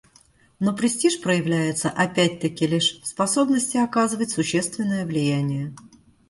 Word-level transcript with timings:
Но 0.59 0.75
престиж 0.75 1.21
проявляется 1.21 1.87
опять-таки 1.91 2.65
лишь 2.65 2.99
в 3.01 3.05
способности 3.05 3.77
оказывать 3.77 4.31
существенное 4.31 5.05
влияние. 5.05 5.75